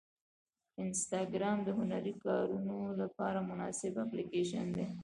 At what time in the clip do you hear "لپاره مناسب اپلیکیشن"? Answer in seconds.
3.01-4.65